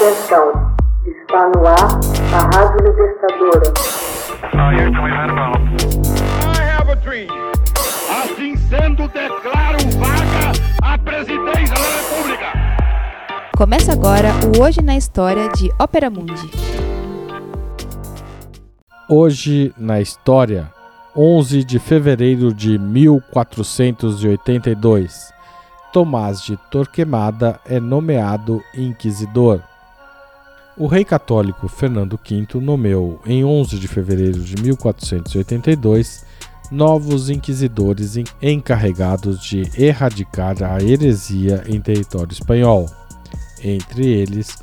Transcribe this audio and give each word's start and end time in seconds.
Atenção, 0.00 0.48
está 1.04 1.52
no 1.54 1.60
ar 1.66 2.00
a 2.32 2.40
Rádio 2.56 2.80
Libertadora. 2.86 3.68
Assim 8.08 8.56
sendo, 8.56 9.06
declaro 9.08 9.76
vaga 9.98 10.52
a 10.82 10.96
presidência 10.96 11.74
da 11.74 11.82
República. 11.98 12.46
Começa 13.54 13.92
agora 13.92 14.30
o 14.56 14.62
Hoje 14.62 14.80
na 14.80 14.96
História 14.96 15.50
de 15.50 15.70
Ópera 15.78 16.08
Mundi. 16.08 16.50
Hoje 19.06 19.74
na 19.76 20.00
História, 20.00 20.72
11 21.14 21.62
de 21.62 21.78
fevereiro 21.78 22.54
de 22.54 22.78
1482. 22.78 25.30
Tomás 25.92 26.40
de 26.40 26.56
Torquemada 26.70 27.60
é 27.66 27.78
nomeado 27.78 28.62
inquisidor. 28.74 29.68
O 30.80 30.86
rei 30.86 31.04
católico 31.04 31.68
Fernando 31.68 32.18
V 32.26 32.58
nomeou, 32.58 33.20
em 33.26 33.44
11 33.44 33.78
de 33.78 33.86
fevereiro 33.86 34.40
de 34.40 34.56
1482, 34.62 36.24
novos 36.72 37.28
inquisidores 37.28 38.14
encarregados 38.40 39.44
de 39.44 39.70
erradicar 39.76 40.62
a 40.62 40.82
heresia 40.82 41.64
em 41.66 41.78
território 41.82 42.32
espanhol. 42.32 42.88
Entre 43.62 44.06
eles, 44.06 44.56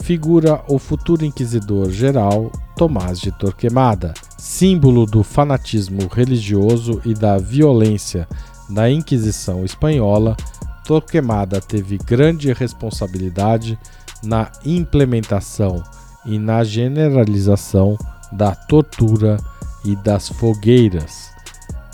figura 0.00 0.64
o 0.66 0.80
futuro 0.80 1.24
inquisidor 1.24 1.92
geral 1.92 2.50
Tomás 2.76 3.20
de 3.20 3.30
Torquemada, 3.30 4.14
símbolo 4.36 5.06
do 5.06 5.22
fanatismo 5.22 6.08
religioso 6.08 7.00
e 7.04 7.14
da 7.14 7.38
violência 7.38 8.26
da 8.68 8.90
Inquisição 8.90 9.64
espanhola 9.64 10.36
Torquemada 10.84 11.60
teve 11.60 11.98
grande 11.98 12.52
responsabilidade 12.52 13.78
na 14.22 14.50
implementação 14.64 15.82
e 16.24 16.38
na 16.38 16.64
generalização 16.64 17.96
da 18.30 18.54
tortura 18.54 19.36
e 19.84 19.96
das 19.96 20.28
fogueiras. 20.28 21.30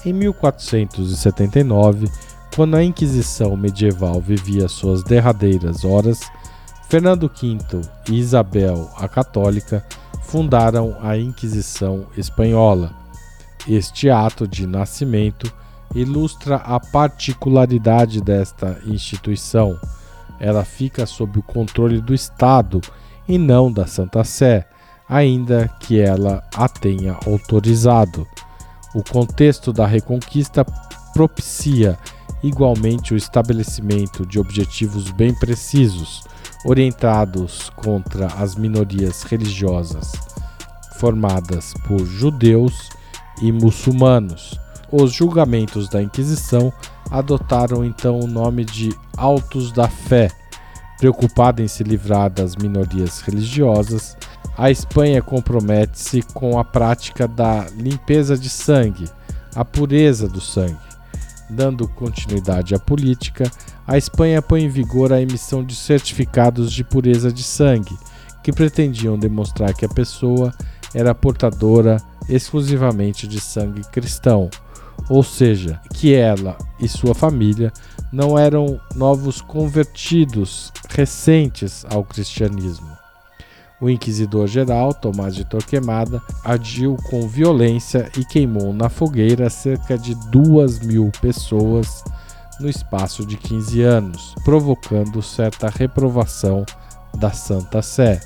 Em 0.04 0.12
1479, 0.12 2.10
quando 2.54 2.76
a 2.76 2.84
Inquisição 2.84 3.56
medieval 3.56 4.20
vivia 4.20 4.68
suas 4.68 5.02
derradeiras 5.02 5.84
horas, 5.84 6.20
Fernando 6.88 7.28
V 7.28 7.58
e 8.08 8.18
Isabel 8.18 8.91
a 8.96 9.06
Católica 9.08 9.84
fundaram 10.22 10.96
a 11.00 11.16
Inquisição 11.16 12.06
Espanhola. 12.16 12.94
Este 13.66 14.08
ato 14.08 14.46
de 14.46 14.66
nascimento 14.66 15.52
ilustra 15.94 16.56
a 16.56 16.78
particularidade 16.78 18.20
desta 18.20 18.78
instituição. 18.86 19.78
Ela 20.39 20.64
fica 20.64 21.06
sob 21.06 21.39
o 21.39 21.42
controle 21.42 22.00
do 22.00 22.14
Estado 22.14 22.81
e 23.27 23.39
não 23.39 23.72
da 23.72 23.86
Santa 23.86 24.22
Sé, 24.25 24.66
ainda 25.09 25.69
que 25.81 25.98
ela 25.98 26.42
a 26.55 26.69
tenha 26.69 27.16
autorizado. 27.27 28.27
O 28.94 29.03
contexto 29.03 29.72
da 29.72 29.86
Reconquista 29.86 30.64
propicia 31.12 31.98
igualmente 32.42 33.12
o 33.12 33.16
estabelecimento 33.16 34.25
de 34.25 34.39
objetivos 34.39 35.11
bem 35.11 35.34
precisos, 35.34 36.22
orientados 36.64 37.70
contra 37.70 38.27
as 38.27 38.55
minorias 38.55 39.22
religiosas 39.22 40.12
formadas 40.98 41.72
por 41.86 42.05
judeus 42.05 42.91
e 43.41 43.53
muçulmanos 43.53 44.59
os 44.91 45.12
julgamentos 45.12 45.89
da 45.89 46.03
Inquisição 46.03 46.72
adotaram 47.11 47.84
então 47.84 48.20
o 48.20 48.27
nome 48.27 48.64
de 48.64 48.94
Autos 49.17 49.72
da 49.72 49.89
Fé. 49.89 50.31
Preocupada 50.98 51.62
em 51.62 51.69
se 51.69 51.84
livrar 51.84 52.31
das 52.31 52.56
minorias 52.56 53.20
religiosas, 53.20 54.16
a 54.56 54.70
Espanha 54.70 55.22
compromete-se 55.22 56.22
com 56.34 56.59
a 56.59 56.64
prática 56.64 57.28
da 57.28 57.66
limpeza 57.77 58.36
de 58.36 58.48
sangue, 58.48 59.09
a 59.54 59.65
pureza 59.65 60.28
do 60.28 60.41
sangue. 60.41 60.77
Dando 61.48 61.87
continuidade 61.88 62.75
à 62.75 62.78
política, 62.78 63.50
a 63.87 63.97
Espanha 63.97 64.43
põe 64.43 64.65
em 64.65 64.69
vigor 64.69 65.12
a 65.12 65.21
emissão 65.21 65.65
de 65.65 65.75
certificados 65.75 66.72
de 66.72 66.82
pureza 66.82 67.32
de 67.32 67.43
sangue, 67.43 67.97
que 68.43 68.53
pretendiam 68.53 69.19
demonstrar 69.19 69.72
que 69.72 69.84
a 69.84 69.88
pessoa 69.88 70.53
era 70.93 71.15
portadora 71.15 71.98
exclusivamente 72.28 73.27
de 73.27 73.41
sangue 73.41 73.82
cristão 73.93 74.50
ou 75.09 75.22
seja, 75.22 75.81
que 75.94 76.14
ela 76.14 76.56
e 76.78 76.88
sua 76.88 77.14
família 77.14 77.72
não 78.12 78.38
eram 78.38 78.81
novos 78.94 79.41
convertidos 79.41 80.72
recentes 80.88 81.84
ao 81.91 82.04
cristianismo. 82.04 82.97
O 83.81 83.88
inquisidor 83.88 84.48
geral, 84.48 84.92
Tomás 84.92 85.34
de 85.34 85.44
Torquemada, 85.44 86.20
agiu 86.44 86.97
com 87.09 87.28
violência 87.28 88.10
e 88.19 88.25
queimou 88.25 88.72
na 88.72 88.88
fogueira 88.88 89.48
cerca 89.48 89.97
de 89.97 90.16
duas 90.31 90.81
mil 90.81 91.12
pessoas 91.20 92.03
no 92.59 92.69
espaço 92.69 93.25
de 93.25 93.36
15 93.36 93.82
anos, 93.82 94.34
provocando 94.44 95.22
certa 95.22 95.69
reprovação 95.69 96.66
da 97.16 97.30
Santa 97.30 97.80
Sé. 97.80 98.20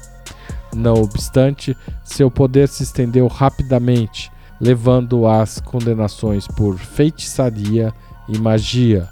Não 0.74 0.94
obstante, 0.94 1.76
seu 2.02 2.30
poder 2.30 2.66
se 2.66 2.82
estendeu 2.82 3.26
rapidamente 3.26 4.31
levando 4.62 5.26
às 5.26 5.58
condenações 5.58 6.46
por 6.46 6.78
feitiçaria 6.78 7.92
e 8.28 8.38
magia. 8.38 9.08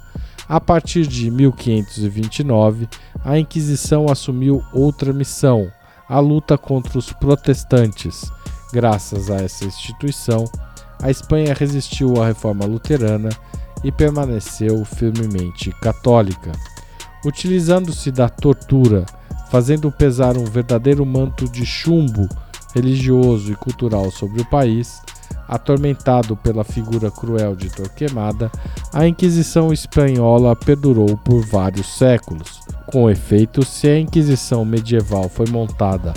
A 0.47 0.61
partir 0.61 1.05
de 1.05 1.29
1529, 1.29 2.87
a 3.23 3.37
Inquisição 3.37 4.05
assumiu 4.09 4.63
outra 4.71 5.11
missão, 5.11 5.69
a 6.07 6.19
luta 6.19 6.57
contra 6.57 6.97
os 6.97 7.11
protestantes. 7.11 8.31
Graças 8.71 9.29
a 9.29 9.35
essa 9.35 9.65
instituição, 9.65 10.45
a 11.03 11.11
Espanha 11.11 11.53
resistiu 11.53 12.21
à 12.21 12.27
reforma 12.27 12.65
luterana 12.65 13.29
e 13.83 13.91
permaneceu 13.91 14.85
firmemente 14.85 15.69
católica. 15.81 16.53
Utilizando-se 17.25 18.09
da 18.09 18.29
tortura, 18.29 19.05
fazendo 19.49 19.91
pesar 19.91 20.37
um 20.37 20.45
verdadeiro 20.45 21.05
manto 21.05 21.49
de 21.49 21.65
chumbo 21.65 22.29
religioso 22.73 23.51
e 23.51 23.55
cultural 23.55 24.09
sobre 24.11 24.41
o 24.41 24.45
país, 24.45 25.01
atormentado 25.47 26.35
pela 26.37 26.63
figura 26.63 27.11
cruel 27.11 27.55
de 27.55 27.69
Torquemada, 27.69 28.51
a 28.93 29.07
Inquisição 29.07 29.71
espanhola 29.71 30.55
perdurou 30.55 31.17
por 31.17 31.45
vários 31.45 31.97
séculos. 31.97 32.59
Com 32.87 33.09
efeito, 33.09 33.63
se 33.65 33.87
a 33.87 33.99
Inquisição 33.99 34.65
medieval 34.65 35.29
foi 35.29 35.47
montada 35.49 36.13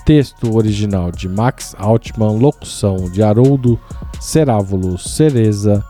texto 0.05 0.55
original 0.55 1.11
de 1.11 1.28
Max 1.28 1.75
Altman, 1.78 2.38
locução 2.38 3.09
de 3.09 3.23
Haroldo 3.23 3.79
Cerávulo 4.19 4.97
Cereza, 4.97 5.84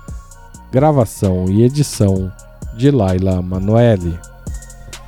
gravação 0.71 1.45
e 1.49 1.63
edição 1.63 2.31
de 2.77 2.91
Laila 2.91 3.41
Manoeli. 3.41 4.19